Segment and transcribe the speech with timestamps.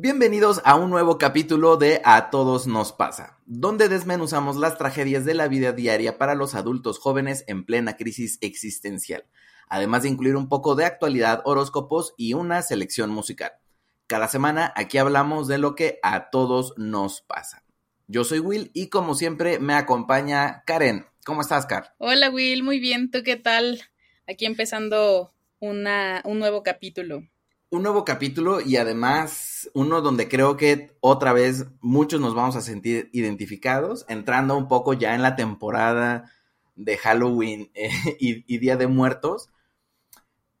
[0.00, 5.34] Bienvenidos a un nuevo capítulo de A Todos Nos Pasa, donde desmenuzamos las tragedias de
[5.34, 9.24] la vida diaria para los adultos jóvenes en plena crisis existencial,
[9.68, 13.50] además de incluir un poco de actualidad, horóscopos y una selección musical.
[14.06, 17.64] Cada semana aquí hablamos de lo que a todos nos pasa.
[18.06, 21.06] Yo soy Will y como siempre me acompaña Karen.
[21.24, 21.90] ¿Cómo estás, Karen?
[21.98, 23.10] Hola Will, muy bien.
[23.10, 23.82] ¿Tú qué tal?
[24.28, 27.24] Aquí empezando una, un nuevo capítulo
[27.70, 32.62] un nuevo capítulo y además uno donde creo que otra vez muchos nos vamos a
[32.62, 36.32] sentir identificados, entrando un poco ya en la temporada
[36.76, 39.50] de Halloween eh, y, Día de Muertos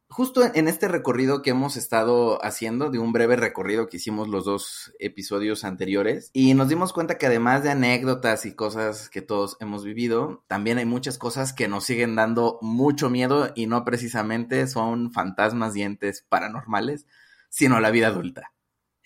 [0.08, 4.44] justo en este recorrido que hemos estado haciendo, de un breve recorrido que hicimos los
[4.44, 9.56] dos episodios anteriores, y nos dimos cuenta que además de anécdotas y cosas que todos
[9.60, 14.66] hemos vivido, también hay muchas cosas que nos siguen dando mucho miedo y no precisamente
[14.66, 17.06] son fantasmas dientes paranormales,
[17.48, 18.52] sino la vida adulta.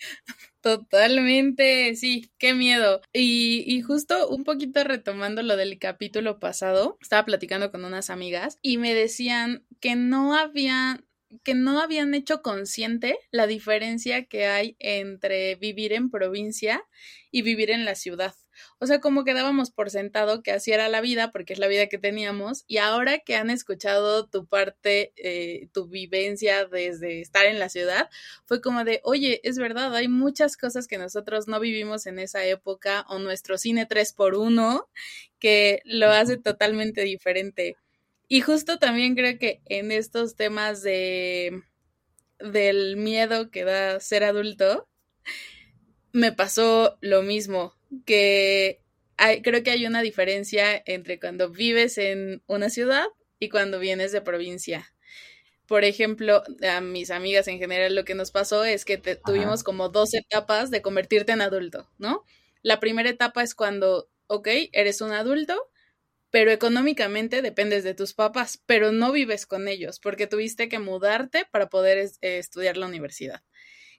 [0.61, 3.01] Totalmente, sí, qué miedo.
[3.13, 8.59] Y, y, justo un poquito retomando lo del capítulo pasado, estaba platicando con unas amigas
[8.61, 11.05] y me decían que no habían
[11.43, 16.83] que no habían hecho consciente la diferencia que hay entre vivir en provincia
[17.31, 18.35] y vivir en la ciudad.
[18.79, 21.67] O sea, como que dábamos por sentado que así era la vida, porque es la
[21.67, 27.45] vida que teníamos, y ahora que han escuchado tu parte, eh, tu vivencia desde estar
[27.45, 28.09] en la ciudad,
[28.45, 32.45] fue como de, oye, es verdad, hay muchas cosas que nosotros no vivimos en esa
[32.45, 34.87] época, o nuestro cine 3x1,
[35.39, 37.77] que lo hace totalmente diferente.
[38.27, 41.63] Y justo también creo que en estos temas de
[42.39, 44.87] del miedo que da ser adulto,
[46.11, 47.73] me pasó lo mismo,
[48.05, 48.81] que
[49.17, 53.05] hay, creo que hay una diferencia entre cuando vives en una ciudad
[53.39, 54.93] y cuando vienes de provincia.
[55.67, 59.89] Por ejemplo, a mis amigas en general lo que nos pasó es que tuvimos como
[59.89, 62.23] dos etapas de convertirte en adulto, ¿no?
[62.61, 65.69] La primera etapa es cuando, ok, eres un adulto,
[66.31, 71.45] pero económicamente dependes de tus papás, pero no vives con ellos porque tuviste que mudarte
[71.51, 73.43] para poder eh, estudiar la universidad.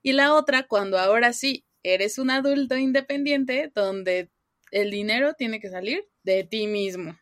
[0.02, 4.30] Y la otra, cuando ahora sí eres un adulto independiente donde
[4.72, 7.16] el dinero tiene que salir de ti mismo.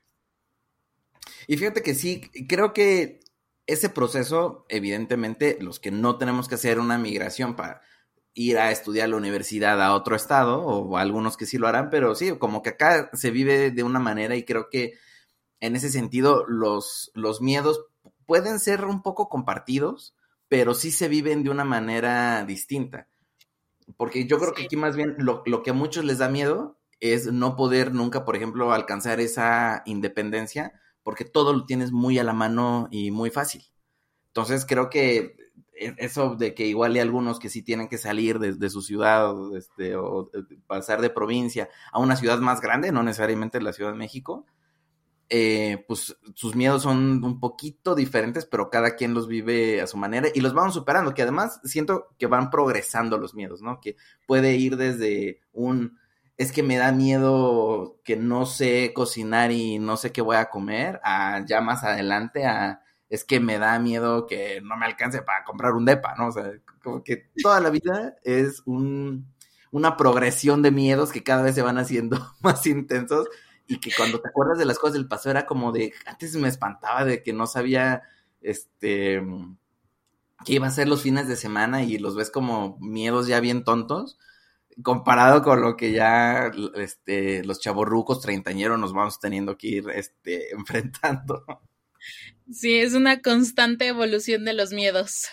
[1.46, 3.20] Y fíjate que sí, creo que
[3.66, 7.82] ese proceso, evidentemente, los que no tenemos que hacer una migración para
[8.34, 12.14] ir a estudiar la universidad a otro estado, o algunos que sí lo harán, pero
[12.14, 14.94] sí, como que acá se vive de una manera y creo que
[15.60, 17.84] en ese sentido los, los miedos
[18.26, 20.14] pueden ser un poco compartidos,
[20.48, 23.08] pero sí se viven de una manera distinta.
[24.02, 26.76] Porque yo creo que aquí más bien lo, lo, que a muchos les da miedo
[26.98, 30.72] es no poder nunca, por ejemplo, alcanzar esa independencia,
[31.04, 33.64] porque todo lo tienes muy a la mano y muy fácil.
[34.26, 35.36] Entonces creo que
[35.78, 39.36] e, eso de que igual hay algunos que sí tienen que salir de, su ciudad
[39.56, 40.28] este, o
[40.66, 44.46] pasar de provincia a una ciudad más grande, no necesariamente la Ciudad de México,
[45.34, 49.96] eh, pues sus miedos son un poquito diferentes, pero cada quien los vive a su
[49.96, 53.80] manera y los vamos superando, que además siento que van progresando los miedos, ¿no?
[53.80, 55.98] Que puede ir desde un,
[56.36, 60.50] es que me da miedo que no sé cocinar y no sé qué voy a
[60.50, 65.22] comer, a ya más adelante a es que me da miedo que no me alcance
[65.22, 66.28] para comprar un depa, ¿no?
[66.28, 69.32] O sea, como que toda la vida es un,
[69.70, 73.28] una progresión de miedos que cada vez se van haciendo más intensos
[73.72, 76.48] y que cuando te acuerdas de las cosas del pasado era como de, antes me
[76.48, 78.02] espantaba de que no sabía,
[78.40, 79.22] este,
[80.44, 83.64] qué iba a ser los fines de semana y los ves como miedos ya bien
[83.64, 84.18] tontos
[84.82, 90.50] comparado con lo que ya este, los chavorrucos treintañeros nos vamos teniendo que ir este,
[90.54, 91.44] enfrentando.
[92.50, 95.28] Sí, es una constante evolución de los miedos.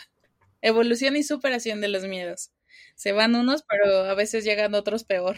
[0.62, 2.52] Evolución y superación de los miedos.
[2.96, 5.38] Se van unos, pero a veces llegan otros peor.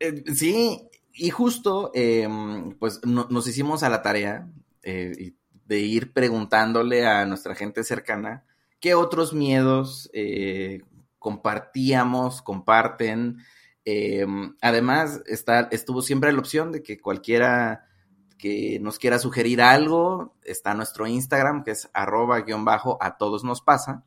[0.00, 4.48] Eh, sí, y justo, em, pues nos hicimos a la tarea
[4.82, 5.32] eh,
[5.64, 8.44] de ir preguntándole a nuestra gente cercana
[8.80, 10.82] qué otros miedos eh,
[11.18, 13.38] compartíamos, comparten.
[13.84, 17.86] Em, además, está, estuvo siempre la opción de que cualquiera
[18.36, 23.42] que nos quiera sugerir algo, está nuestro Instagram, que es arroba guion bajo a todos
[23.42, 24.04] nos pasa,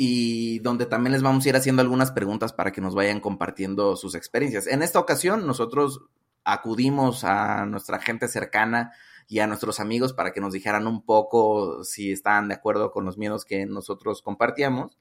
[0.00, 3.96] y donde también les vamos a ir haciendo algunas preguntas para que nos vayan compartiendo
[3.96, 4.68] sus experiencias.
[4.68, 6.02] En esta ocasión, nosotros
[6.44, 8.92] acudimos a nuestra gente cercana
[9.26, 13.04] y a nuestros amigos para que nos dijeran un poco si estaban de acuerdo con
[13.04, 14.96] los miedos que nosotros compartíamos.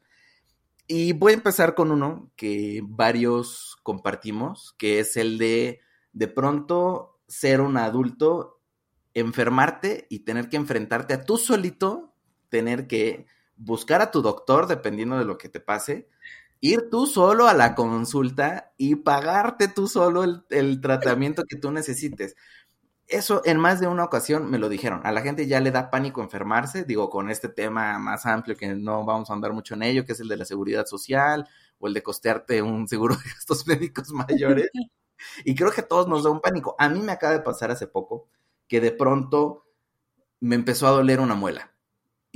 [0.88, 5.79] Y voy a empezar con uno que varios compartimos, que es el de
[6.11, 8.61] de pronto ser un adulto,
[9.13, 12.15] enfermarte y tener que enfrentarte a tú solito,
[12.50, 13.27] tener que
[13.57, 16.07] buscar a tu doctor dependiendo de lo que te pase
[16.59, 22.36] ir tú solo a la consulta y pagarte tú solo el, tratamiento que tú necesites.
[23.07, 25.01] Eso en más de una ocasión me lo dijeron.
[25.06, 28.68] A la gente ya le da pánico enfermarse, digo, con este tema más amplio que
[28.75, 31.48] no vamos a andar mucho en ello, que es el de la seguridad social
[31.80, 34.69] o el de costearte un seguro de gastos médicos mayores.
[35.45, 36.75] y creo que a todos nos da un pánico.
[36.80, 38.27] A mí me acaba de pasar hace poco
[38.68, 39.65] que de pronto
[40.42, 41.76] me empezó a doler una muela.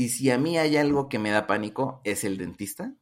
[0.02, 2.96] Y si a mí hay algo que me da pánico, es el dentista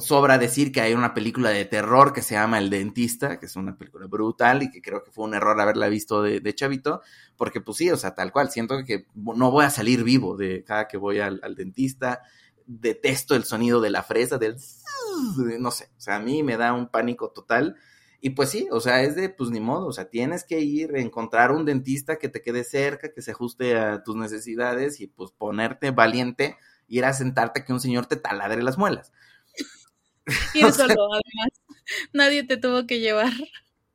[0.00, 3.56] sobra decir que hay una película de terror que se llama El Dentista, que es
[3.56, 7.00] una película brutal y que creo que fue un error haberla visto de, chavito,
[7.36, 10.62] porque pues sí, o sea, tal cual, siento que no voy a salir vivo de
[10.64, 12.20] cada que voy al, dentista,
[12.66, 14.56] detesto el sonido de la fresa, del...
[15.58, 17.76] no sé, o sea, a mí me da un pánico total.
[18.24, 20.94] Y pues sí, o sea, es de, pues ni modo, o sea, tienes que ir
[20.94, 25.08] a encontrar un dentista que te quede cerca, que se ajuste a tus necesidades y
[25.08, 29.10] pues ponerte valiente ir a sentarte que un señor te taladre las muelas.
[30.54, 31.60] Ir solo, además.
[32.12, 33.32] Nadie te tuvo que llevar.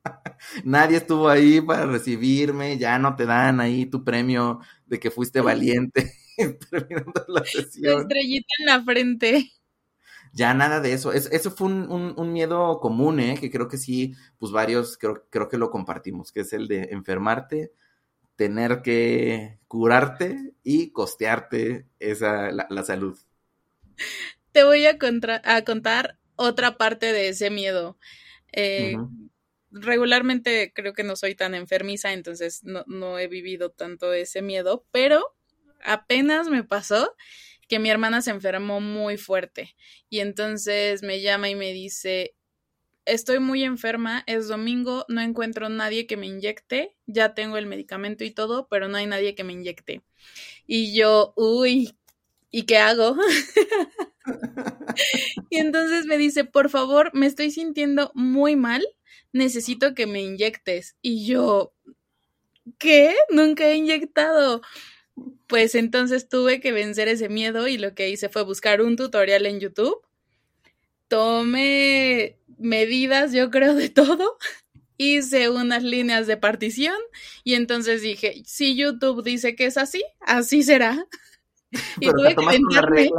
[0.66, 5.40] Nadie estuvo ahí para recibirme, ya no te dan ahí tu premio de que fuiste
[5.40, 6.12] valiente
[6.70, 8.02] terminando la sesión.
[8.02, 9.52] estrellita en la frente.
[10.34, 11.12] Ya nada de eso.
[11.12, 13.38] eso fue un, miedo común, ¿eh?
[13.40, 16.90] Que creo que sí, pues varios creo, creo que lo compartimos, que es el de
[16.92, 17.72] enfermarte,
[18.36, 23.18] tener que curarte y costearte esa, la, salud.
[24.52, 24.98] Te voy a,
[25.44, 27.98] a, contar otra parte de ese miedo.
[28.52, 28.96] Eh,
[29.72, 34.86] regularmente creo que no soy tan enfermiza, entonces no, no he vivido tanto ese miedo,
[34.92, 35.36] pero
[35.84, 37.16] apenas me pasó
[37.68, 39.76] que mi hermana se enfermó muy fuerte
[40.10, 42.36] y entonces me llama y me dice,
[43.06, 48.24] estoy muy enferma, es domingo, no encuentro nadie que me inyecte, ya tengo el medicamento
[48.24, 50.04] y todo, pero no hay nadie que me inyecte.
[50.68, 51.98] Y yo, uy,
[52.52, 53.16] ¿y qué hago?
[55.50, 58.86] y entonces me dice, por favor, me estoy sintiendo muy mal,
[59.32, 60.96] necesito que me inyectes.
[61.02, 61.74] Y yo,
[62.78, 63.16] ¿qué?
[63.30, 64.62] Nunca he inyectado.
[65.48, 69.46] Pues entonces tuve que vencer ese miedo y lo que hice fue buscar un tutorial
[69.46, 70.08] en YouTube
[71.08, 74.38] tomé medidas, yo creo, de todo.
[75.00, 76.96] Hice unas líneas de partición
[77.44, 81.06] y entonces dije, si YouTube dice que es así, así será.
[82.00, 83.10] y tuve que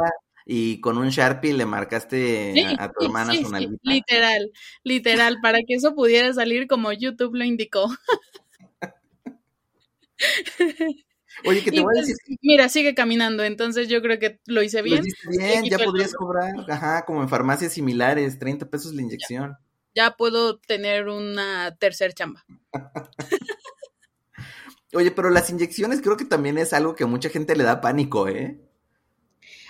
[0.51, 3.51] y con un Sharpie le marcaste a, tu hermana su
[3.83, 4.51] Literal,
[4.83, 7.87] literal, para que eso pudiera salir como YouTube lo indicó.
[11.45, 12.37] Oye, que te voy a pues, decir.
[12.41, 15.03] Mira, sigue caminando, entonces yo creo que lo hice bien.
[15.23, 19.57] Lo bien, ya podrías cobrar, ajá, como en farmacias similares, 30 pesos la inyección.
[19.95, 22.45] Ya, puedo tener una tercer chamba.
[24.93, 27.81] Oye, pero las inyecciones creo que también es algo que a mucha gente le da
[27.81, 28.59] pánico, ¿eh?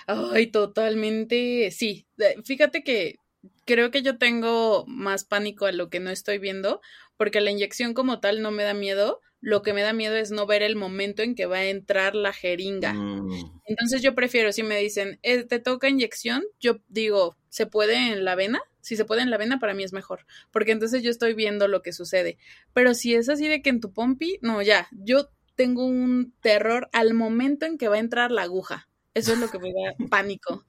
[0.06, 2.06] Ay, totalmente, sí.
[2.44, 3.16] Fíjate que
[3.64, 6.80] creo que yo tengo más pánico a lo que no estoy viendo,
[7.16, 10.30] porque la inyección como tal no me da miedo, lo que me da miedo es
[10.30, 12.92] no ver el momento en que va a entrar la jeringa.
[12.92, 13.60] Mm.
[13.64, 18.24] Entonces yo prefiero, si me dicen, eh, te toca inyección, yo digo, ¿se puede en
[18.24, 18.60] la vena?
[18.80, 21.68] Si se puede en la vena, para mí es mejor, porque entonces yo estoy viendo
[21.68, 22.38] lo que sucede.
[22.72, 26.88] Pero si es así de que en tu pompi, no, ya, yo tengo un terror
[26.92, 28.88] al momento en que va a entrar la aguja.
[29.14, 30.64] Eso es lo que me da pánico.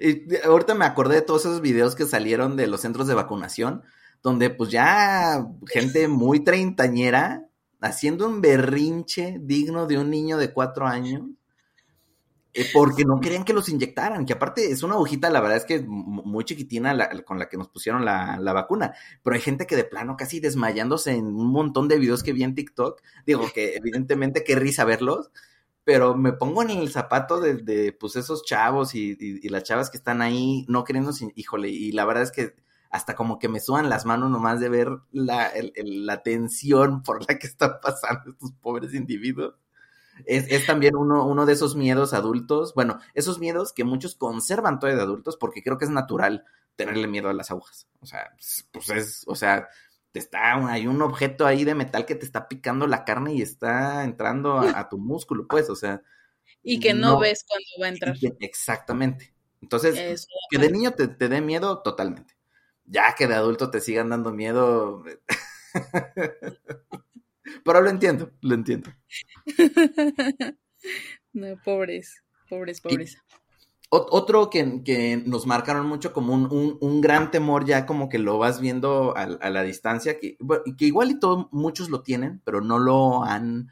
[0.00, 3.82] Y ahorita me acordé de todos esos videos que salieron de los centros de vacunación,
[4.24, 7.46] donde pues ya gente muy treintañera
[7.80, 11.22] haciendo un berrinche digno de un niño de cuatro años.
[12.54, 15.64] Eh, porque no querían que los inyectaran, que aparte es una agujita, la verdad es
[15.64, 19.74] que muy chiquitina con la que nos pusieron la, la, vacuna, pero hay gente que
[19.74, 23.74] de plano casi desmayándose en un montón de videos que vi en TikTok, digo que
[23.74, 25.32] evidentemente qué risa verlos,
[25.82, 29.96] pero me pongo en el zapato de, pues esos chavos y, y, las chavas que
[29.96, 32.54] están ahí no queriendo, híjole, y la verdad es que
[32.94, 37.40] hasta como que me suban las manos nomás de ver la, la tensión por la
[37.40, 39.56] que están pasando estos pobres individuos.
[40.26, 44.78] Es, es, también uno, uno de esos miedos adultos, bueno, esos miedos que muchos conservan
[44.78, 46.44] todavía de adultos porque creo que es natural
[46.76, 47.88] tenerle miedo a las agujas.
[47.98, 48.32] O sea,
[48.70, 49.68] pues, es, o sea,
[50.12, 53.42] te está, hay un objeto ahí de metal que te está picando la carne y
[53.42, 56.00] está entrando a, tu músculo, pues, o sea.
[56.62, 58.16] Y que no, ves cuando va a entrar.
[58.38, 59.34] exactamente.
[59.60, 62.33] Entonces, que de niño te, te dé miedo totalmente
[62.86, 65.02] ya que de adulto te sigan dando miedo.
[67.64, 68.90] Pero lo entiendo, lo entiendo.
[71.32, 73.18] No, pobres, pobres, pobres.
[73.88, 79.16] otro que, nos marcaron mucho como un, gran temor, ya como que lo vas viendo
[79.16, 80.36] a, la distancia, que,
[80.78, 83.68] que igual y todos, muchos lo tienen, pero no lo han,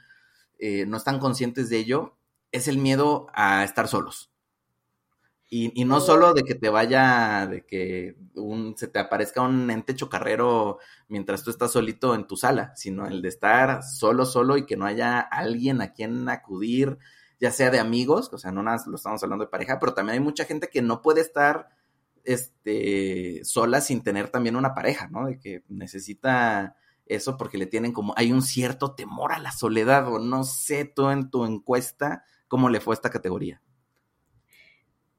[0.59, 2.17] eh, no están conscientes de ello,
[2.51, 4.32] es el miedo a estar solos
[5.55, 9.95] Y, no solo de que te vaya, de que un, se te aparezca un ente
[9.95, 10.79] chocarrero
[11.09, 14.79] mientras tú estás solito en tu sala, sino el de estar solo, solo y que
[14.79, 16.97] no haya alguien a quien acudir,
[17.39, 20.15] ya sea de amigos, o sea, no nada lo estamos hablando de pareja, pero también
[20.15, 21.69] hay mucha gente que no puede estar
[22.25, 25.27] este, sola sin tener también una pareja, ¿no?
[25.27, 30.09] De que necesita eso porque le tienen como, hay un cierto temor a la soledad,
[30.09, 33.61] o no sé tú en tu encuesta cómo le fue esta categoría.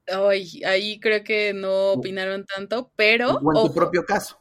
[0.06, 3.36] Ay, ahí creo que no opinaron tanto, pero.
[3.36, 4.38] O en tu propio caso.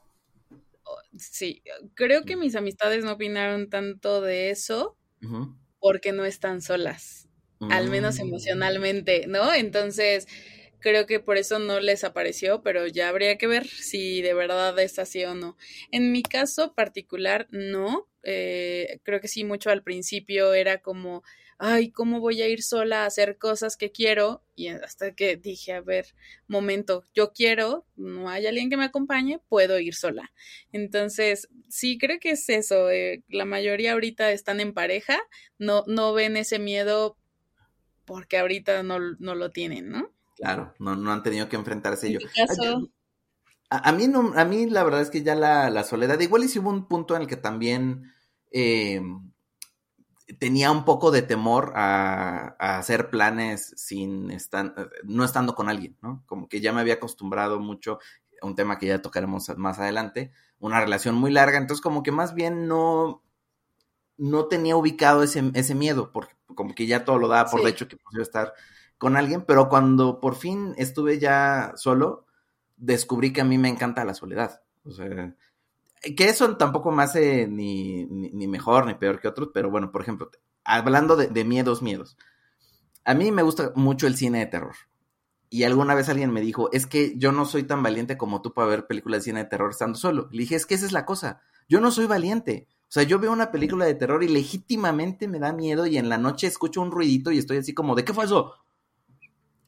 [1.17, 1.62] Sí,
[1.93, 4.98] creo que mis amistades no opinaron tanto de eso
[5.79, 7.29] porque no están solas,
[7.60, 8.22] al menos mm.
[8.22, 9.53] emocionalmente, ¿no?
[9.53, 10.27] Entonces,
[10.79, 14.77] creo que por eso no les apareció, pero ya habría que ver si de verdad
[14.79, 15.58] es así o no.
[15.91, 18.10] En mi caso particular, no.
[18.24, 21.24] Eh, creo que sí, mucho al principio era como
[21.65, 24.43] ay, ¿cómo voy a ir sola a hacer cosas que quiero?
[24.53, 26.13] Y hasta que dije, a ver,
[26.46, 30.34] momento, yo quiero, no hay alguien que me acompañe, puedo ir sola.
[30.74, 32.89] Entonces, sí, creo que es eso.
[32.89, 35.17] Eh, la mayoría ahorita están en pareja,
[35.58, 37.15] no, no ven ese miedo
[38.03, 40.12] porque ahorita no, lo tienen, ¿no?
[40.36, 42.25] Claro, no, no han tenido que enfrentarse ellos.
[43.70, 46.50] A, mí no, a mí la verdad es que ya la, la soledad, igual y
[46.50, 48.12] si hubo un punto en el que también
[48.51, 49.01] eh,
[50.39, 56.24] tenía un poco de temor a, hacer planes sin estar, no estando con alguien, ¿no?
[56.25, 58.00] Como que ya me había acostumbrado mucho
[58.42, 62.12] a un tema que ya tocaremos más adelante, una relación muy larga, entonces como que
[62.12, 63.24] más bien no,
[64.18, 67.70] no tenía ubicado ese, ese miedo, porque como que ya todo lo daba por de
[67.70, 68.53] hecho que podía estar
[68.98, 72.25] con alguien, pero cuando por fin estuve ya solo,
[72.77, 74.62] descubrí que a mí me encanta la soledad.
[74.86, 75.36] O sea,
[76.03, 80.01] que eso tampoco me hace ni, ni, mejor ni peor que otros, pero bueno, por
[80.01, 80.29] ejemplo,
[80.65, 82.17] hablando de, miedos, miedos.
[83.05, 84.75] A mí me gusta mucho el cine de terror.
[85.50, 88.53] Y alguna vez alguien me dijo, es que yo no soy tan valiente como tú
[88.53, 90.27] para ver películas de cine de terror estando solo.
[90.31, 91.41] Le dije, es que esa es la cosa.
[91.69, 92.67] Yo no soy valiente.
[92.81, 96.10] O sea, yo veo una película de terror y legítimamente me da miedo y en
[96.10, 98.53] la noche escucho un ruidito y estoy así como, ¿de qué fue eso?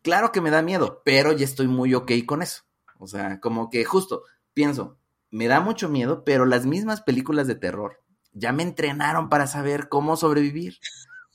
[0.02, 2.64] Claro que me da miedo, pero ya estoy muy ok con eso.
[3.00, 4.24] O sea, como que justo
[4.54, 4.98] pienso,
[5.32, 8.02] me da mucho miedo, pero las mismas películas de terror
[8.36, 10.78] ya me entrenaron para saber cómo sobrevivir.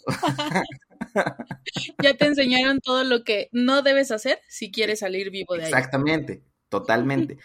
[2.02, 5.68] ya te enseñaron todo lo que no debes hacer si quieres salir vivo de ahí.
[5.68, 7.38] Exactamente, totalmente.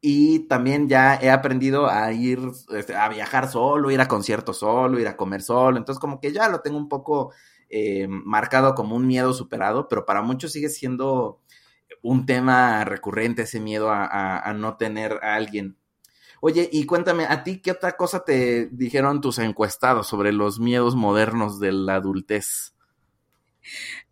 [0.00, 2.40] Y también ya he aprendido a ir
[2.74, 5.76] este, a viajar solo, ir a conciertos solo, ir a comer solo.
[5.76, 7.32] Entonces, como que ya lo tengo un poco
[7.68, 11.40] eh, marcado como un miedo superado, pero para muchos sigue siendo
[12.02, 15.76] un tema recurrente ese miedo a no tener a alguien
[16.44, 20.96] Oye, y cuéntame, ¿a ti qué otra cosa te dijeron tus encuestados sobre los miedos
[20.96, 22.74] modernos de la adultez?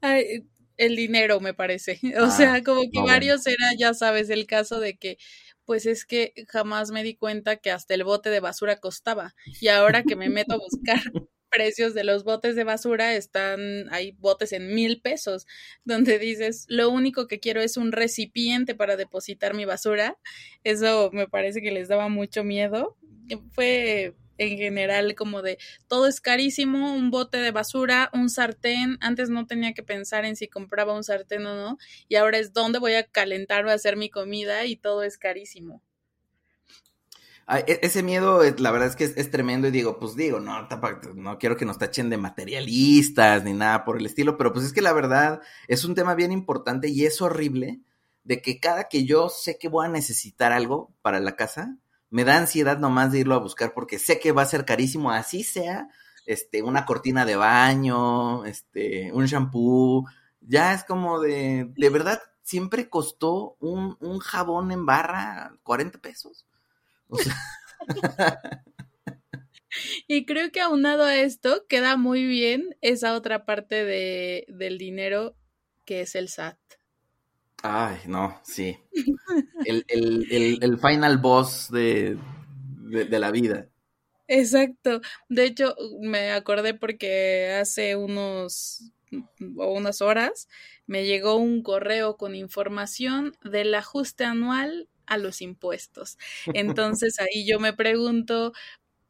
[0.01, 1.99] el dinero, me parece.
[2.21, 5.19] O ah, sea, como que varios era, ya sabes, el caso de que
[5.65, 9.35] pues es que jamás me di cuenta que hasta el bote de basura costaba.
[9.61, 11.03] Y ahora que me meto a buscar
[11.51, 15.47] precios de los botes de basura están, hay botes en mil pesos,
[15.85, 20.19] donde dices, lo único que quiero es un recipiente para depositar mi basura.
[20.65, 22.97] Eso me parece que les daba mucho miedo.
[23.53, 29.29] Fue en general como de todo es carísimo, un bote de basura, un sartén, antes
[29.29, 31.79] no tenía que pensar en si compraba un sartén o no,
[32.09, 35.83] y ahora es dónde voy a calentar o hacer mi comida y todo es carísimo.
[37.59, 40.69] E, ese miedo, la verdad es que es, tremendo y digo, pues digo, no,
[41.15, 44.73] no quiero que nos tachen de materialistas ni nada por el estilo, pero pues es
[44.73, 47.81] que la verdad es un tema bien importante y es horrible
[48.25, 51.77] de que cada que yo sé que voy a necesitar algo para la casa,
[52.11, 55.11] me da ansiedad nomás de irlo a buscar porque sé que va a ser carísimo,
[55.11, 55.89] así sea,
[56.27, 60.05] este, una cortina de baño, este, un shampoo,
[60.41, 66.47] ya es como de, de verdad, siempre costó un, un jabón en barra 40 pesos.
[70.09, 75.37] Y creo que aunado a esto queda muy bien esa otra parte de, del dinero
[75.85, 76.59] que es el SAT.
[77.63, 78.79] Ay, no, sí.
[79.65, 82.17] El, final boss de,
[82.89, 83.69] de, la vida.
[84.27, 85.01] Exacto.
[85.29, 88.93] De hecho, me acordé porque hace unos
[89.57, 90.49] o unas horas
[90.87, 96.17] me llegó un correo con información del ajuste anual a los impuestos.
[96.55, 98.55] Entonces ahí yo me pregunto,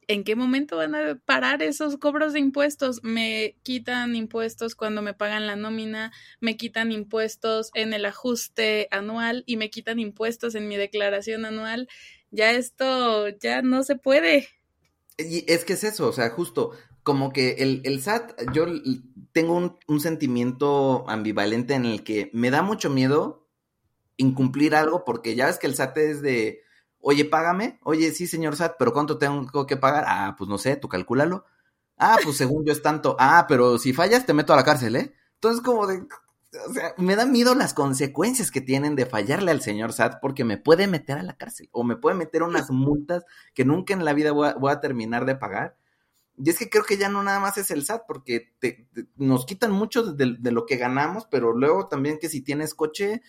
[0.09, 3.04] ¿en qué momento van a parar esos cobros de impuestos?
[3.04, 9.45] Me quitan impuestos cuando me pagan la nómina, me quitan impuestos en el ajuste anual
[9.47, 11.88] y me quitan impuestos en mi declaración anual.
[12.33, 14.49] Ya esto ya no se puede.
[15.19, 18.66] Y es que es eso, o sea, justo como que el, el SAT, yo
[19.33, 23.50] tengo un, un, sentimiento ambivalente en el que me da mucho miedo
[24.21, 26.62] incumplir algo, porque ya ves que el SAT es de,
[27.00, 30.05] oye, págame, oye, sí, señor SAT, pero ¿cuánto tengo que pagar?
[30.07, 31.45] Ah, pues no sé, tú calcúlalo.
[31.97, 33.17] Ah, pues según yo es tanto.
[33.19, 35.15] Ah, pero si fallas te meto a la cárcel, ¿eh?
[35.35, 36.07] Entonces como de,
[36.69, 40.45] o sea, me da miedo las consecuencias que tienen de fallarle al señor SAT porque
[40.45, 43.25] me puede meter a la cárcel o me puede meter unas multas
[43.55, 45.77] que nunca en la vida voy a, terminar de pagar.
[46.39, 48.55] Y es que creo que ya no nada más es el SAT porque
[49.17, 53.21] nos quitan mucho de, de, lo que ganamos, pero luego también que si tienes coche,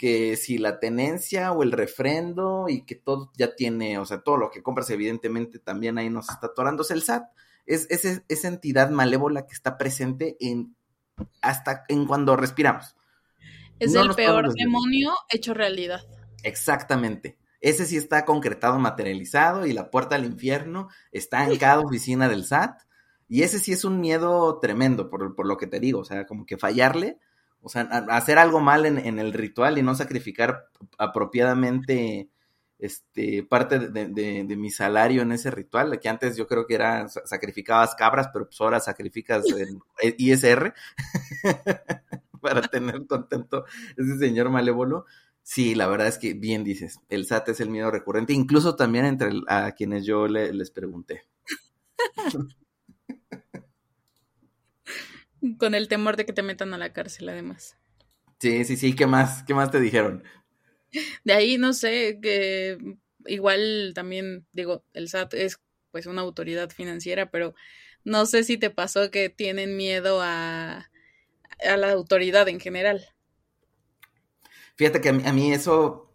[0.00, 4.38] que si la tenencia o el refrendo y que todo ya tiene, o sea, todo
[4.38, 7.24] lo que compras evidentemente también ahí nos está atorándose el SAT
[7.66, 10.74] es, esa entidad malévola que está presente en
[11.42, 12.96] hasta en cuando respiramos.
[13.78, 16.00] Es el peor demonio hecho realidad.
[16.44, 17.36] Exactamente.
[17.60, 22.46] Ese sí está concretado, materializado y la puerta al infierno está en cada oficina del
[22.46, 22.80] SAT.
[23.28, 26.00] Y ese sí es un miedo tremendo, por, por lo que te digo.
[26.00, 27.18] O sea, como que fallarle,
[27.62, 32.28] o sea, hacer algo mal en, en el ritual y no sacrificar apropiadamente
[32.80, 37.94] este, parte de, mi salario en ese ritual, que antes yo creo que era, sacrificabas
[37.94, 39.44] cabras, pero pues ahora sacrificas
[40.02, 40.74] el ISR
[42.40, 43.64] para tener contento
[43.96, 45.04] ese señor malévolo.
[45.42, 49.04] Sí, la verdad es que bien dices, el SAT es el miedo recurrente, incluso también
[49.04, 51.24] entre a quienes yo les pregunté.
[55.58, 57.76] Con el temor de que te metan a la cárcel, además.
[58.40, 59.42] Sí, sí, sí, ¿qué más?
[59.44, 60.24] ¿Qué más te dijeron?
[61.24, 62.78] De ahí, no sé, que
[63.26, 67.54] igual también, digo, el SAT es pues una autoridad financiera, pero
[68.04, 70.90] no sé si te pasó que tienen miedo a,
[71.60, 73.06] a la autoridad en general.
[74.76, 76.14] Fíjate que a mí, eso,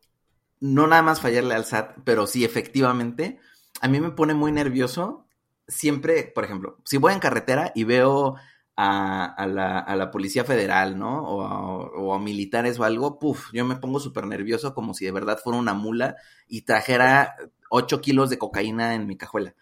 [0.60, 3.40] no nada más fallarle al SAT, pero sí efectivamente,
[3.82, 5.28] a mí me pone muy nervioso
[5.68, 8.36] siempre, por ejemplo, si voy en carretera y veo
[8.78, 11.24] a, la, a la, Policía Federal, ¿no?
[11.24, 15.40] O a, militares o algo, puf, yo me pongo súper nervioso como si de verdad
[15.42, 16.18] fuera una mula
[16.48, 17.36] y trajera
[17.70, 19.56] 8 kilos de cocaína en mi cajuela.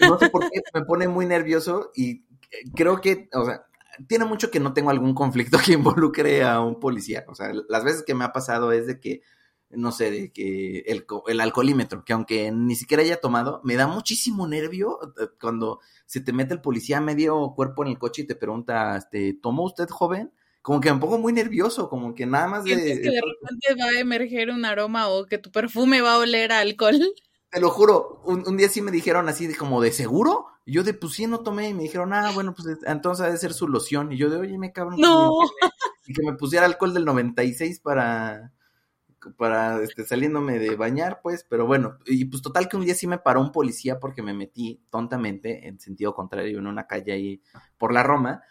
[0.00, 2.24] No sé por qué, me pone muy nervioso y
[2.74, 3.64] creo que, o sea,
[4.06, 7.24] tiene mucho que no tengo algún conflicto que involucre a un policía.
[7.28, 9.22] O sea, las veces que me ha pasado es de que
[9.76, 13.86] no sé, de que el, el alcoholímetro, que aunque ni siquiera haya tomado, me da
[13.86, 18.26] muchísimo nervio eh, cuando se te mete el policía medio cuerpo en el coche y
[18.26, 20.32] te pregunta, este, ¿tomó usted joven?
[20.62, 22.74] Como que me pongo muy nervioso, como que nada más de...
[22.74, 26.18] ¿Sientes que de repente va a emerger un aroma o que tu perfume va a
[26.18, 26.98] oler a alcohol?
[27.50, 30.82] Te lo juro, un, día sí me dijeron así de como de seguro, y yo
[30.82, 33.52] de pues sí no tomé, y me dijeron, ah, bueno, pues entonces ha de ser
[33.52, 34.98] su loción, y yo de oye, me cabrón.
[34.98, 35.30] No.
[36.06, 38.53] Y que me pusiera alcohol del 96 para
[39.36, 43.06] para este, saliéndome de bañar, pues, pero bueno, y pues total que un día sí
[43.06, 47.42] me paró un policía porque me metí tontamente en sentido contrario en una calle ahí
[47.78, 48.42] por la Roma,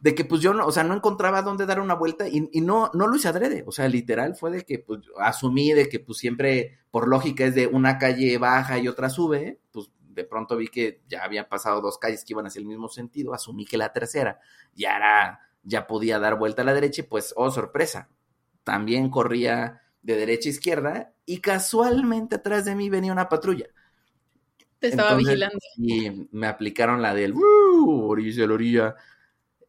[0.00, 2.90] de que pues yo no, o sea, no encontraba dónde dar una vuelta y, no,
[2.94, 6.18] no lo hice adrede, o sea, literal fue de que pues asumí de que pues
[6.18, 10.68] siempre por lógica es de una calle baja y otra sube, pues de pronto vi
[10.68, 13.92] que ya habían pasado dos calles que iban hacia el mismo sentido, asumí que la
[13.92, 14.40] tercera
[14.74, 18.08] ya era, ya podía dar vuelta a la derecha y pues, oh sorpresa,
[18.64, 23.66] también corría de derecha a izquierda y casualmente atrás de mí venía una patrulla.
[24.78, 25.58] Te estaba vigilando.
[25.76, 28.94] Y me aplicaron la del uh, orilla, la orilla.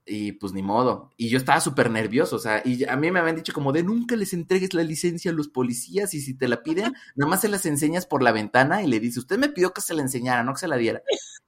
[0.05, 1.11] Y pues ni modo.
[1.17, 3.83] Y yo estaba súper nervioso, o sea, y a mí me habían dicho como de
[3.83, 7.41] nunca les entregues la licencia a los policías y si te la piden, nada más
[7.41, 10.03] se las enseñas por la ventana y le dice, usted me pidió que se la
[10.03, 11.01] enseñara, no que se la diera.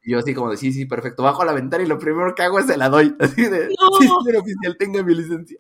[0.04, 2.36] Y yo así como de, sí, sí, perfecto, bajo a la ventana y lo primero
[2.36, 3.16] que hago es se la doy.
[3.20, 5.58] Así de, sí, señor oficial, tenga mi licencia.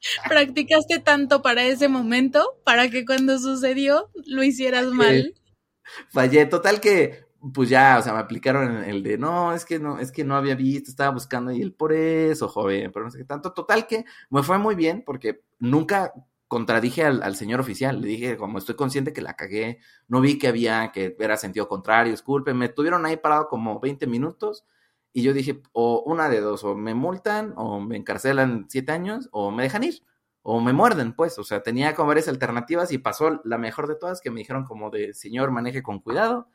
[0.28, 5.34] practicaste tanto para ese momento para que cuando sucedió lo hicieras mal.
[6.10, 9.98] Fallé, total que pues ya, o sea, me aplicaron el de no, es que no,
[9.98, 13.18] es que no había visto, estaba buscando y él por eso, joven, pero no sé
[13.18, 13.52] qué tanto.
[13.52, 16.12] Total que me fue muy bien porque nunca
[16.48, 18.00] contradije al, señor oficial.
[18.00, 21.68] Le dije, como estoy consciente que la cagué, no vi que había, que era sentido
[21.68, 24.64] contrario, disculpe, me tuvieron ahí parado como 20 minutos
[25.16, 29.30] y yo dije, o una de dos, o me multan, o me encarcelan siete años,
[29.32, 30.02] o me dejan ir,
[30.42, 31.38] o me muerden, pues.
[31.38, 34.64] O sea, tenía como varias alternativas y pasó la mejor de todas, que me dijeron
[34.64, 36.50] como de, señor, maneje con cuidado,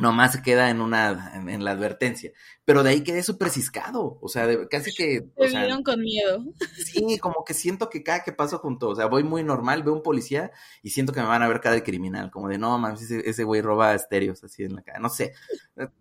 [0.00, 2.32] nomás se queda en una, en, la advertencia.
[2.64, 5.22] Pero de ahí quedé súper ciscado, o sea, casi que...
[5.36, 6.44] Te vieron con miedo.
[6.76, 9.92] Sí, como que siento que cada que paso junto, o sea, voy muy normal, veo
[9.92, 10.50] un policía
[10.82, 13.44] y siento que me van a ver cara de criminal, como de, no, mames, ese,
[13.44, 15.34] güey roba estéreos así en la cara, no sé,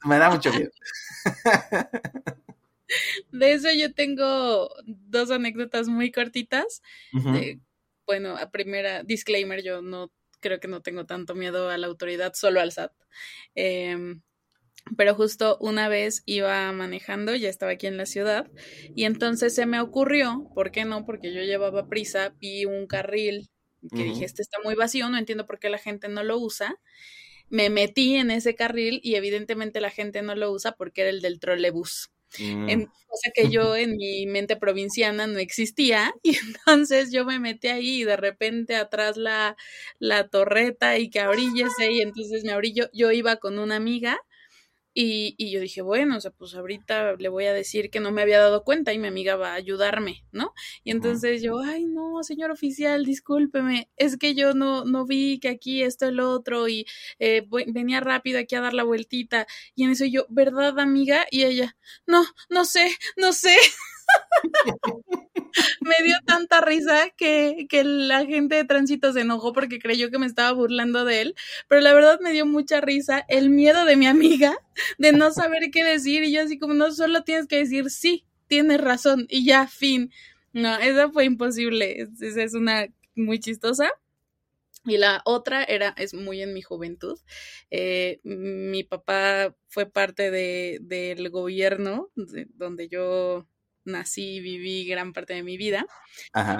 [0.05, 0.71] me da mucho miedo.
[3.31, 6.81] De eso yo tengo dos anécdotas muy cortitas.
[8.05, 12.33] bueno, a primera, disclaimer, yo no creo que no tengo tanto miedo a la autoridad,
[12.33, 12.91] solo al SAT.
[13.55, 14.21] Em,
[14.97, 18.49] pero justo una vez iba manejando, ya estaba aquí en la ciudad,
[18.95, 21.05] y entonces se me ocurrió, ¿por qué no?
[21.05, 23.49] Porque yo llevaba prisa, vi un carril
[23.95, 26.75] que dije, este está muy vacío, no entiendo por qué la gente no lo usa.
[27.49, 31.21] Me metí en ese carril y evidentemente la gente no lo usa porque era el
[31.21, 32.11] del trolebús.
[32.37, 32.85] Mm.
[33.07, 38.01] cosa que yo en mi mente provinciana no existía y entonces yo me metí ahí
[38.01, 39.55] y de repente atrás la,
[39.99, 44.19] la torreta y que abríllese y entonces me abrí yo, yo iba con una amiga
[45.01, 48.11] y, y, yo dije, bueno, o sea, pues ahorita le voy a decir que no
[48.11, 50.53] me había dado cuenta y mi amiga va a ayudarme, ¿no?
[50.83, 55.47] Y entonces yo, ay, no, señor oficial, discúlpeme, es que yo no, no vi que
[55.47, 56.85] aquí esto, el otro, y
[57.17, 59.47] eh, venía rápido aquí a dar la vueltita.
[59.73, 61.25] Y en eso yo, ¿verdad, amiga?
[61.31, 63.55] Y ella, no, no sé, no sé.
[65.81, 70.19] me dio tanta risa que, que, la gente de tránsito se enojó porque creyó que
[70.19, 71.35] me estaba burlando de él,
[71.67, 74.57] pero la verdad me dio mucha risa el miedo de mi amiga
[74.97, 78.25] de no saber qué decir y yo así como no solo tienes que decir sí,
[78.47, 80.11] tienes razón y ya, fin.
[80.53, 83.91] No, esa fue imposible, esa es una muy chistosa.
[84.85, 87.19] Y la otra era, es muy en mi juventud.
[87.69, 93.45] Eh, mi papá fue parte de, del gobierno donde yo
[93.85, 95.85] nací y viví gran parte de mi vida.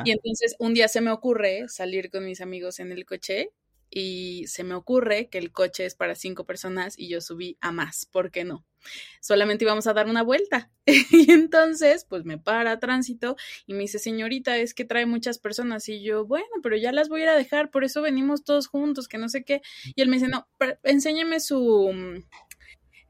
[0.05, 3.51] Y entonces un día se me ocurre salir con mis amigos en el coche
[3.91, 7.71] y se me ocurre que el coche es para cinco personas y yo subí a
[7.71, 8.65] más, ¿por qué no?
[9.19, 10.71] Solamente íbamos a dar una vuelta.
[11.11, 15.89] y entonces, pues me para tránsito y me dice, señorita, es que trae muchas personas.
[15.89, 18.67] Y yo, bueno, pero ya las voy a ir a dejar, por eso venimos todos
[18.67, 19.61] juntos, que no sé qué.
[19.95, 20.47] Y él me dice, no,
[20.83, 22.23] enséñeme su,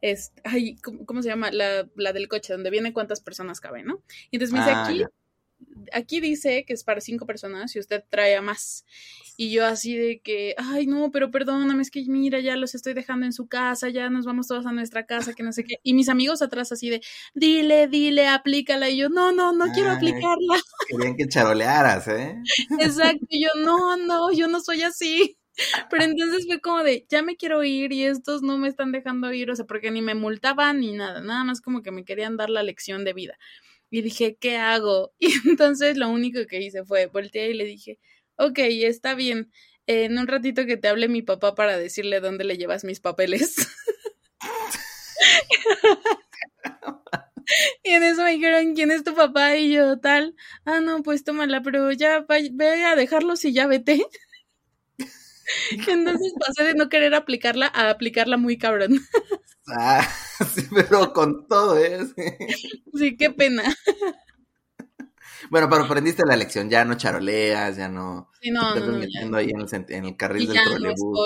[0.01, 1.51] es, ay, ¿cómo, se llama?
[1.51, 4.01] La, la, del coche, donde viene cuántas personas caben, ¿no?
[4.31, 5.03] Y entonces me dice, ah, aquí,
[5.93, 8.85] aquí dice que es para cinco personas y usted trae a más.
[9.37, 12.93] Y yo así de que, ay, no, pero perdóname, es que mira, ya los estoy
[12.93, 15.75] dejando en su casa, ya nos vamos todos a nuestra casa, que no sé qué.
[15.81, 17.01] Y mis amigos atrás así de,
[17.33, 18.89] dile, dile, aplícala.
[18.89, 20.59] Y yo, no, no, no quiero aplicarla.
[20.89, 22.35] Querían que charolearas, ¿eh?
[22.81, 23.25] Exacto.
[23.29, 25.38] Y yo, no, no, yo no soy así.
[25.89, 29.31] Pero entonces fue como de, ya me quiero ir y estos no me están dejando
[29.33, 32.37] ir, o sea, porque ni me multaban ni nada, nada más como que me querían
[32.37, 33.37] dar la lección de vida.
[33.89, 35.13] Y dije, ¿qué hago?
[35.19, 37.99] Y entonces lo único que hice fue voltear y le dije,
[38.37, 39.51] ok, está bien,
[39.87, 43.55] en un ratito que te hable mi papá para decirle dónde le llevas mis papeles.
[47.83, 49.55] Y en eso me dijeron, ¿quién es tu papá?
[49.57, 54.05] Y yo, tal, ah, no, pues tómala, pero ya ve a dejarlos y ya vete.
[55.87, 58.99] Entonces pasé de no querer aplicarla a aplicarla muy cabrón.
[59.71, 60.01] Ah,
[60.55, 61.99] sí, pero con todo, ¿eh?
[62.95, 63.63] Sí, qué pena.
[65.51, 68.31] Bueno, pero aprendiste la lección, ya no charoleas, ya no.
[68.41, 71.19] Sí, no, no, metiendo ahí en el, en el carril del trolebús.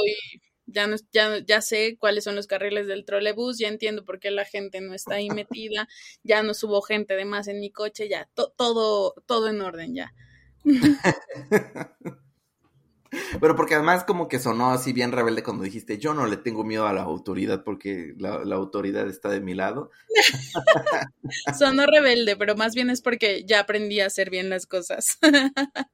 [0.66, 4.30] ya, no, ya, ya sé cuáles son los carriles del trolebús, ya entiendo por qué
[4.30, 5.88] la gente no está ahí metida,
[6.24, 10.14] ya no subo gente de más en mi coche, ya todo, todo en orden ya.
[13.40, 16.64] Pero porque además como que sonó así bien rebelde cuando dijiste, yo no le tengo
[16.64, 19.92] miedo a la autoridad porque la, autoridad está de mi lado.
[21.58, 25.20] sonó rebelde, pero más bien es porque ya aprendí a hacer bien las cosas.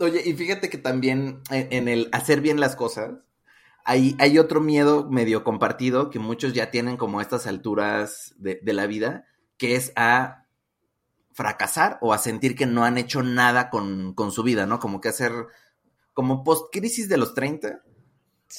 [0.00, 3.12] Oye, y fíjate que también en el hacer bien las cosas,
[3.84, 8.58] hay, hay otro miedo medio compartido que muchos ya tienen como a estas alturas de,
[8.62, 9.26] de la vida,
[9.58, 10.46] que es a
[11.32, 14.78] fracasar o a sentir que no han hecho nada con, con su vida, ¿no?
[14.78, 15.32] Como que hacer
[16.20, 17.80] como post-crisis de los 30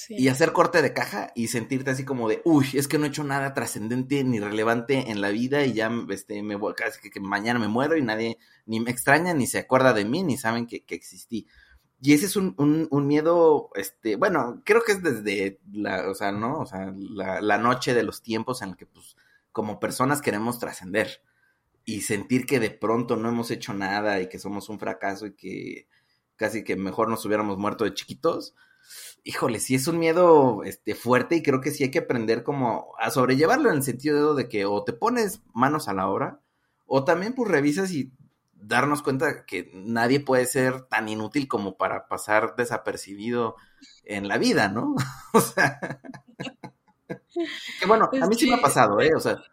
[0.09, 3.09] y hacer corte de caja y sentirte así como de, uy, es que no he
[3.09, 7.19] hecho nada trascendente ni relevante en la vida y ya este, me voy, casi que,
[7.19, 10.65] mañana me muero y nadie ni me extraña, ni se acuerda de mí, ni saben
[10.65, 11.45] que, existí.
[12.01, 16.31] Y ese es un, un, miedo, este, bueno, creo que es desde la, o sea,
[16.31, 16.61] ¿no?
[16.61, 19.15] O sea, la, la noche de los tiempos en el que, pues,
[19.51, 21.21] como personas queremos trascender
[21.85, 25.35] y sentir que de pronto no hemos hecho nada y que somos un fracaso y
[25.35, 25.87] que
[26.41, 28.55] casi que mejor nos hubiéramos muerto de chiquitos.
[29.23, 32.95] Híjole, sí es un miedo este, fuerte y creo que sí hay que aprender como
[32.97, 36.41] a sobrellevarlo en el sentido de que o te pones manos a la obra
[36.87, 38.11] o también pues revisas y
[38.53, 43.55] darnos cuenta que nadie puede ser tan inútil como para pasar desapercibido
[44.03, 44.95] en la vida, ¿no?
[45.33, 45.79] o sea,
[47.07, 49.11] que bueno, a mí sí me ha pasado, ¿eh?
[49.15, 49.43] O sea,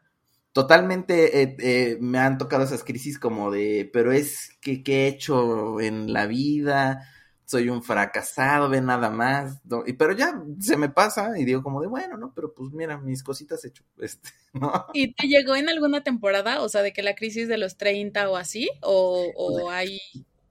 [0.52, 5.08] totalmente eh, eh, me han tocado esas crisis como de, pero es que qué he
[5.08, 7.06] hecho en la vida,
[7.44, 11.80] soy un fracasado, ve nada más, y, pero ya se me pasa y digo como
[11.80, 14.86] de, bueno, no, pero pues mira, mis cositas he hecho, este, ¿no?
[14.92, 18.28] ¿Y te llegó en alguna temporada, o sea, de que la crisis de los 30
[18.30, 20.00] o así, o, o hay,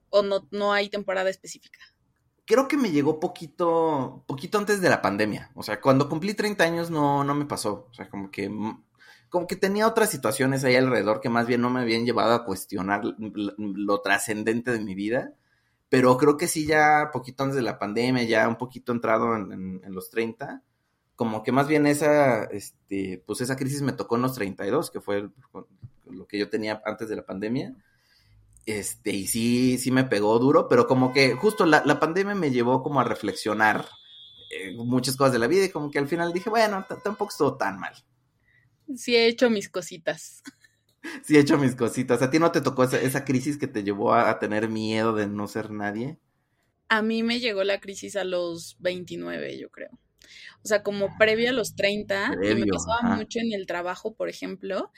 [0.10, 1.80] o no, no hay temporada específica?
[2.48, 5.52] creo que me llegó poquito, poquito antes de la pandemia.
[5.54, 7.88] O sea, cuando cumplí 30 años no, no me pasó.
[7.92, 8.50] O sea, como que,
[9.30, 12.46] como que tenía otras situaciones ahí alrededor que más bien no me habían llevado a
[12.46, 15.34] cuestionar lo, trascendente de mi vida.
[15.90, 19.82] Pero creo que sí, ya poquito antes de la pandemia, ya un poquito entrado en,
[19.88, 20.62] los 30,
[21.16, 25.02] como que más bien esa, este, pues esa crisis me tocó en los 32, que
[25.02, 25.30] fue
[26.06, 27.74] lo que yo tenía antes de la pandemia.
[28.66, 32.84] Este, y sí, sí me pegó duro, pero como que justo la, pandemia me llevó
[32.84, 33.86] como a reflexionar
[34.52, 37.56] eh, muchas cosas de la vida y como que al final dije, bueno, tampoco estuvo
[37.56, 37.94] tan mal.
[38.96, 40.44] Sí he hecho mis cositas.
[41.24, 42.22] Sí he hecho mis cositas.
[42.22, 45.26] ¿A ti no te tocó esa, esa crisis que te llevó a, tener miedo de
[45.26, 46.18] no ser nadie?
[46.90, 49.92] A mí me llegó la crisis a los 29, yo creo.
[50.64, 54.28] O sea, como previo a los 30, y me pasaba mucho en el trabajo, por
[54.28, 54.92] ejemplo.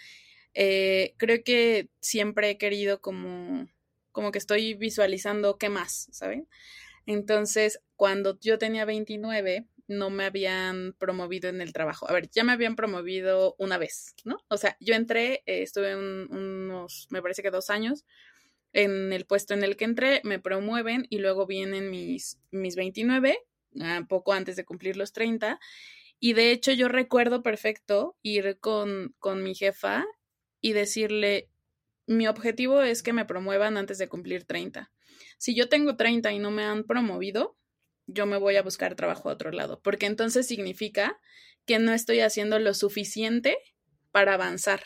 [0.55, 3.67] Eh, creo que siempre he querido como,
[4.11, 6.47] como que estoy visualizando qué más, ¿saben?
[7.05, 12.09] Entonces, cuando yo tenía 29, no me habían promovido en el trabajo.
[12.09, 14.37] A ver, ya me habían promovido una vez, ¿no?
[14.47, 18.05] O sea, yo entré, eh, estuve unos, me parece que dos años
[18.71, 23.39] en el puesto en el que entré, me promueven y luego vienen mis, mis 29
[23.79, 25.59] Ah, poco antes de cumplir los 30.
[26.19, 30.05] Y de hecho yo recuerdo perfecto ir con, con mi jefa
[30.61, 31.49] y decirle,
[32.07, 34.91] mi objetivo es que me promuevan antes de cumplir 30.
[35.37, 37.57] Si yo tengo 30 y no me han promovido,
[38.13, 41.19] yo me voy a buscar trabajo a otro lado, porque entonces significa
[41.65, 43.57] que no estoy haciendo lo suficiente
[44.11, 44.81] para avanzar.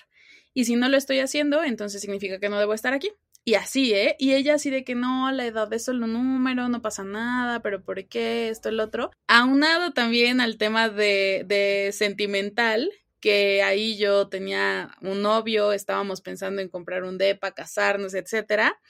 [0.54, 3.12] Y si no lo estoy haciendo, entonces significa que no debo estar aquí.
[3.46, 4.16] Y así, ¿eh?
[4.20, 7.62] Y ella así de que no, la edad es solo un número, no pasa nada,
[7.62, 9.12] pero ¿por qué esto, el otro?
[9.28, 12.90] Aunado también al tema de, de sentimental,
[13.24, 18.82] que ahí yo tenía un novio, estábamos pensando en comprar un depa, casarnos, etcétera.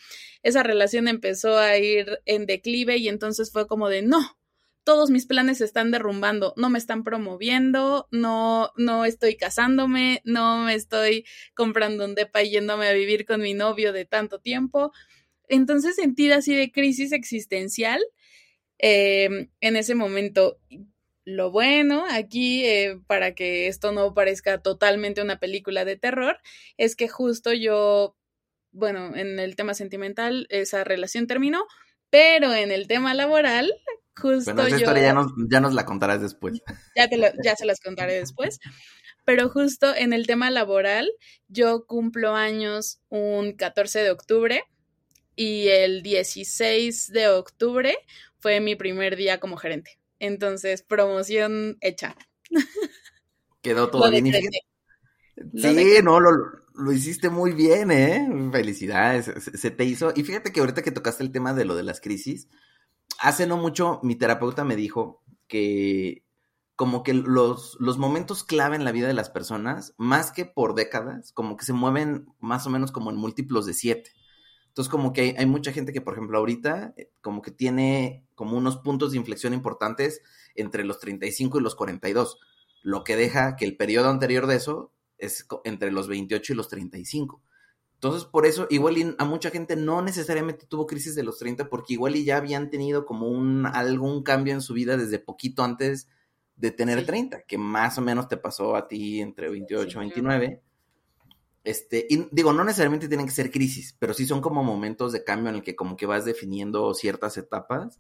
[0.42, 4.40] Esa relación empezó a ir en declive y entonces fue como de no,
[4.84, 10.64] todos mis planes se están derrumbando, no me están promoviendo, no, no estoy casándome, no
[10.64, 14.92] me estoy comprando un depa y yéndome a vivir con mi novio de tanto tiempo.
[15.48, 18.02] Entonces sentí así de crisis existencial
[18.80, 20.58] em, en ese momento.
[21.26, 26.40] Lo bueno aquí, eh, para que esto no parezca totalmente una película de terror,
[26.78, 28.18] es que justo yo,
[28.72, 31.66] bueno, en el tema sentimental, esa relación terminó,
[32.10, 33.74] pero en el tema laboral,
[34.16, 36.62] Justo esa historia ya nos, ya nos la contarás después.
[36.96, 38.60] Ya, te ya se las contaré después.
[39.26, 41.10] Pero justo en el tema laboral,
[41.48, 44.64] yo cumplo años un 14 de octubre
[45.36, 47.98] y el 16 de octubre
[48.40, 49.98] fue mi primer día como gerente.
[50.24, 52.16] Entonces, promoción hecha.
[53.62, 54.32] Quedó todo bien.
[55.54, 56.32] Sí, no, lo,
[56.76, 58.26] lo, hiciste muy bien, ¿eh?
[58.50, 60.14] Felicidades, se, te hizo.
[60.16, 62.48] Y fíjate que ahorita que tocaste el tema de lo de las crisis,
[63.20, 66.24] hace no mucho mi terapeuta me dijo que
[66.78, 70.74] como que los, los momentos clave en la vida de las personas, más que por
[70.74, 74.12] décadas, como que se mueven más o menos como en múltiplos de siete.
[74.74, 78.58] Entonces, como que hay, mucha gente que, por ejemplo, ahorita, eh, como que tiene como
[78.58, 80.24] unos puntos de inflexión importantes
[80.56, 82.40] entre los 35 y los 42,
[82.82, 86.70] lo que deja que el periodo anterior de eso es entre los 28 y los
[86.70, 87.40] 35.
[87.94, 91.94] Entonces, por eso, igual a mucha gente no necesariamente tuvo crisis de los 30, porque
[91.94, 96.10] igual y ya habían tenido como un algún cambio en su vida desde poquito antes
[96.56, 100.64] de tener 30, que más o menos te pasó a ti entre 28 y 29.
[101.64, 105.24] Este, y digo, no necesariamente tienen que ser crisis, pero sí son como momentos de
[105.24, 108.00] cambio en el que como que vas definiendo ciertas etapas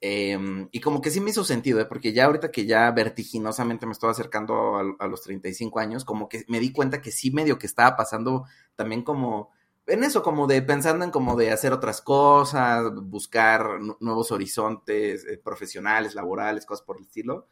[0.00, 1.84] Em, y como que sí me hizo sentido, ¿eh?
[1.86, 6.44] porque ya ahorita que ya vertiginosamente me estoy acercando a, los 35 años, como que
[6.48, 8.44] me di cuenta que sí medio que estaba pasando
[8.76, 9.50] también como
[9.86, 15.38] en eso, como de pensando en como de hacer otras cosas, buscar nuevos horizontes eh,
[15.38, 17.48] profesionales, laborales, cosas por el estilo.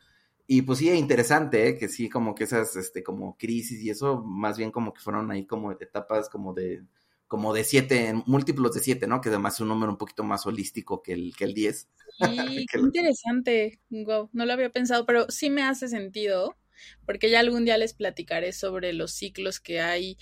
[0.46, 1.78] Y pues sí, interesante, ¿eh?
[1.78, 5.30] que sí, como que esas, este, como crisis y eso, más bien como que fueron
[5.30, 6.85] ahí como etapas como de,
[7.26, 9.20] como de siete, múltiplos de siete, ¿no?
[9.20, 11.88] Que además es un número un poquito más holístico que el, que el 10.
[12.18, 13.80] Sí, qué interesante.
[13.90, 16.56] Wow, no lo había pensado, pero sí me hace sentido,
[17.04, 20.16] porque ya algún día les platicaré sobre los ciclos que hay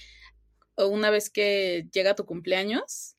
[0.76, 3.16] una vez que llega tu cumpleaños.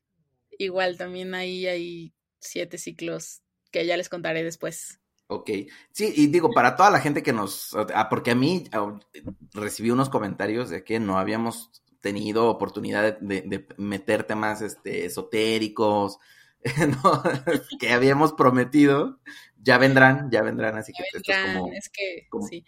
[0.58, 3.42] Igual también ahí hay siete ciclos
[3.72, 5.00] que ya les contaré después.
[5.28, 5.50] Ok,
[5.92, 9.00] sí, y digo, para toda la gente que nos, ah, porque a mí ah,
[9.54, 16.20] recibí unos comentarios de que no habíamos tenido oportunidad de, meter temas este, esotéricos,
[17.80, 19.20] que habíamos prometido,
[19.58, 21.72] ya vendrán, ya vendrán, así que esto es como...
[21.74, 22.64] Es que, sí.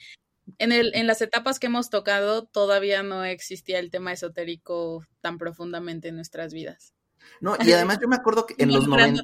[0.58, 5.38] En, el, en las etapas que hemos tocado todavía no existía el tema esotérico tan
[5.38, 6.96] profundamente en nuestras vidas.
[7.40, 9.24] No, y además yo me acuerdo que en los 90,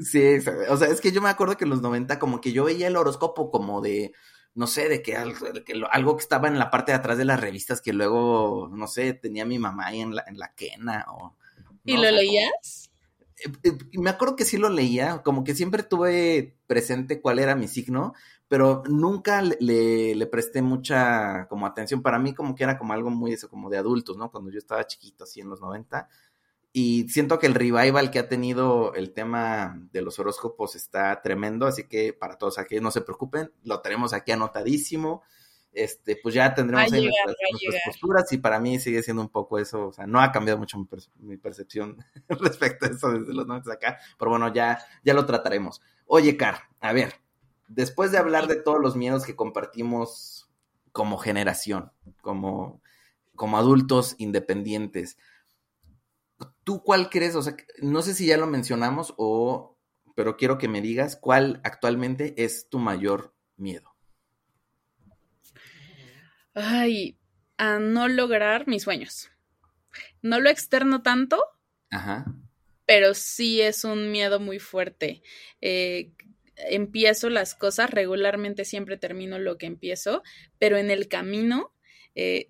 [0.00, 2.64] Sí, o sea, es que yo me acuerdo que en los 90 como que yo
[2.64, 4.12] veía el horóscopo como de,
[4.54, 7.82] no sé, de que algo, que estaba en la parte de atrás de las revistas
[7.82, 11.36] que luego, no sé, tenía mi mamá ahí en la, en la quena o...
[11.84, 12.90] ¿Y lo leías?
[13.44, 17.54] Eh, eh, me acuerdo que sí lo leía, como que siempre tuve presente cuál era
[17.54, 18.14] mi signo,
[18.48, 22.02] pero nunca le, le, presté mucha como atención.
[22.02, 24.30] Para mí como que era como algo muy eso, como de adultos, ¿no?
[24.30, 26.08] Cuando yo estaba chiquito, así en los 90.
[26.72, 31.66] Y siento que el revival que ha tenido el tema de los horóscopos está tremendo,
[31.66, 35.22] así que para todos aquellos no se preocupen, lo tenemos aquí anotadísimo.
[35.72, 39.86] Este, pues ya tendremos ahí nuestras, posturas y para mí sigue siendo un poco eso,
[39.86, 40.84] o sea, no ha cambiado mucho
[41.20, 45.80] mi, percepción respecto a eso desde los 90 acá, pero bueno, ya, ya lo trataremos.
[46.06, 47.14] Oye, Car, a ver,
[47.68, 50.50] después de hablar de todos los miedos que compartimos
[50.90, 52.80] como generación, como,
[53.36, 55.18] como adultos independientes,
[56.70, 57.34] ¿tú cuál crees?
[57.34, 59.76] O sea, no sé si ya lo mencionamos o,
[60.14, 63.96] pero quiero que me digas cuál actualmente es tu mayor miedo.
[66.54, 67.18] Ay,
[67.56, 69.32] a no lograr mis sueños.
[70.22, 71.42] No lo externo tanto,
[71.90, 72.24] Ajá.
[72.86, 75.24] pero sí es un miedo muy fuerte.
[75.60, 76.12] Eh,
[76.54, 80.22] empiezo las cosas, regularmente siempre termino lo que empiezo,
[80.60, 81.74] pero en el camino
[82.14, 82.48] eh,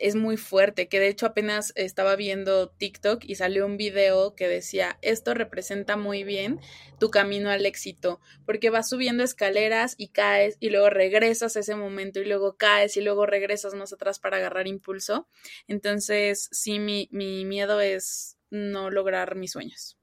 [0.00, 4.48] es muy fuerte, que de hecho apenas estaba viendo TikTok y salió un video que
[4.48, 6.60] decía, esto representa muy bien
[6.98, 11.76] tu camino al éxito, porque vas subiendo escaleras y caes y luego regresas a ese
[11.76, 15.28] momento y luego caes y luego regresas más atrás para agarrar impulso.
[15.68, 19.98] Entonces, sí, mi, mi miedo es no lograr mis sueños.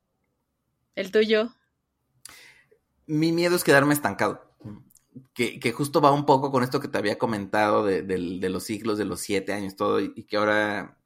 [0.95, 1.51] ¿El tuyo?
[3.07, 4.46] mi miedo es quedarme estancado.
[5.33, 8.97] Que, que, justo va un poco con esto que te había comentado de, los siglos,
[8.97, 10.97] de los siete años, todo, y, que ahora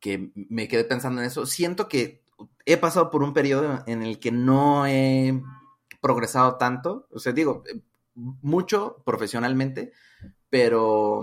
[0.00, 2.22] que me quedé pensando en eso, siento que
[2.66, 5.42] he pasado por un periodo en el que no he
[6.00, 7.64] progresado tanto, o sea, digo,
[8.14, 9.92] mucho profesionalmente,
[10.50, 11.22] pero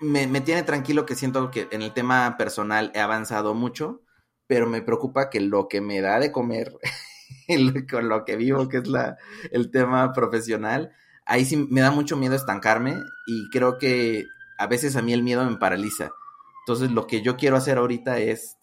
[0.00, 4.02] me, me tiene tranquilo que siento que en el tema personal he avanzado mucho,
[4.46, 6.78] pero me preocupa que lo que me da de comer
[7.90, 9.16] con lo que vivo, que es la,
[9.50, 10.92] el tema profesional,
[11.26, 14.26] ahí sí me da mucho miedo estancarme y creo que
[14.58, 16.10] a veces a mí el miedo me paraliza.
[16.62, 18.56] Entonces lo que yo quiero hacer ahorita es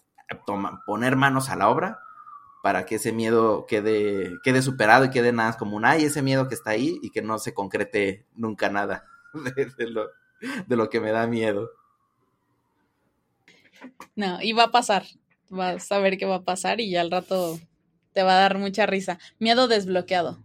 [0.85, 1.99] poner manos a la obra
[2.63, 6.47] para que ese miedo quede, quede superado y quede nada como un ay, ese miedo
[6.47, 9.05] que está ahí y que no se concrete nunca nada
[9.77, 10.09] de, lo,
[10.67, 11.71] de lo que me da miedo.
[14.15, 15.05] No, y va a pasar.
[15.49, 17.59] Vas a ver qué va a pasar y ya al rato
[18.13, 19.19] te va a dar mucha risa.
[19.39, 20.39] Miedo desbloqueado.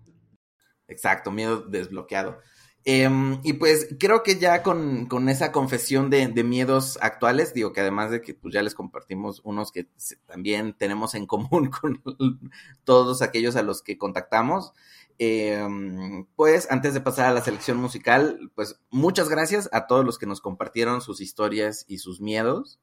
[0.88, 2.40] Exacto, miedo desbloqueado.
[2.88, 8.12] Em, y pues creo que ya con, esa confesión de, miedos actuales, digo que además
[8.12, 9.88] de que pues ya les compartimos unos que
[10.25, 12.01] también tenemos en común con
[12.85, 14.72] todos aquellos a los que contactamos,
[15.18, 20.16] em, pues antes de pasar a la selección musical, pues muchas gracias a todos los
[20.16, 22.79] que nos compartieron sus historias y sus miedos.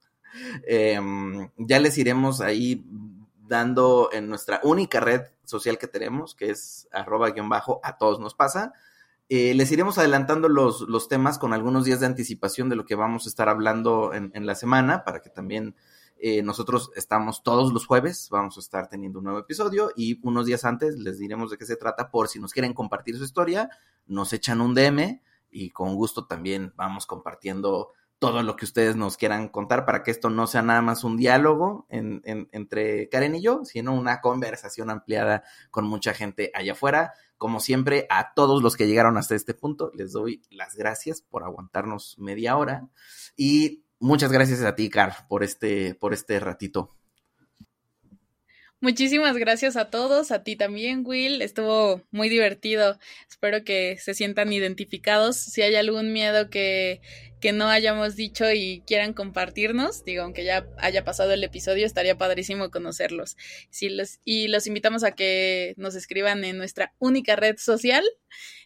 [0.68, 2.86] Em, ya les iremos ahí
[3.48, 8.20] dando en nuestra única red social que tenemos, que es arroba guion bajo, a todos
[8.20, 8.74] nos pasa.
[9.30, 12.96] Eh, les iremos adelantando los, los, temas con algunos días de anticipación de lo que
[12.96, 15.76] vamos a estar hablando en, la semana, para que también
[16.18, 20.46] eh, nosotros estamos todos los jueves, vamos a estar teniendo un nuevo episodio y unos
[20.46, 23.70] días antes les diremos de qué se trata por si nos quieren compartir su historia,
[24.06, 29.18] nos echan un DM y con gusto también vamos compartiendo todo lo que ustedes nos
[29.18, 33.66] quieran contar para que esto no sea nada más un diálogo entre Karen y yo,
[33.66, 37.12] sino una conversación ampliada con mucha gente allá afuera.
[37.38, 41.44] Como siempre, a todos los que llegaron hasta este punto, les doy las gracias por
[41.44, 42.88] aguantarnos media hora
[43.36, 46.96] y muchas gracias a ti, Car, por este, por este ratito.
[48.84, 51.42] Muchísimas gracias a todos, a ti también, Will.
[51.42, 53.00] Estuvo muy divertido.
[53.30, 55.38] Espero que se sientan identificados.
[55.38, 57.00] Si hay algún miedo que,
[57.40, 62.18] que no hayamos dicho y quieran compartirnos, digo, aunque ya haya pasado el episodio, estaría
[62.18, 63.38] padrísimo conocerlos.
[64.26, 68.04] Y los invitamos a que nos escriban en nuestra única red social,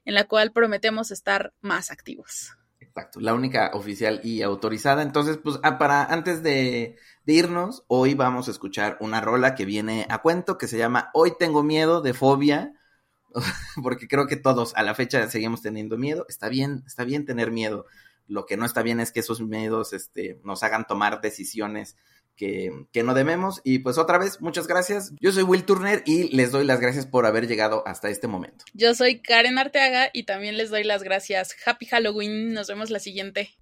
[0.04, 2.58] en la cual prometemos estar más activos.
[2.80, 5.04] Exacto, la única oficial y autorizada.
[5.04, 6.96] Entonces, pues, ah, para antes de,
[7.28, 11.12] de irnos, hoy vamos a escuchar una rola que viene a cuento que se llama
[11.14, 12.72] Hoy tengo miedo de fobia,
[13.84, 16.26] porque creo que todos a la fecha seguimos teniendo miedo.
[16.30, 17.86] Está bien, está bien tener miedo.
[18.28, 21.98] Lo que no está bien es que esos miedos este, nos hagan tomar decisiones
[22.38, 23.60] que, que, no debemos.
[23.66, 25.12] Y pues otra vez, muchas gracias.
[25.20, 28.64] Yo soy Will Turner y les doy las gracias por haber llegado hasta este momento.
[28.74, 31.58] Yo soy Karen Arteaga y también les doy las gracias.
[31.66, 32.54] Happy Halloween.
[32.54, 33.58] Nos vemos la siguiente.